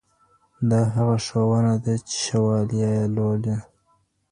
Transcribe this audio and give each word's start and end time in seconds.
دا 0.69 0.81
هغه 0.95 1.17
ښوونه 1.25 1.73
ده 1.83 1.93
چي 2.07 2.17
شواليه 2.27 2.89
يې 2.97 3.05
لولي. 3.15 3.55